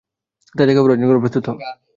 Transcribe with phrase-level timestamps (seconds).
[0.55, 1.51] তাই, তাকে অপহরণ করার জন্য প্রস্তুত হ!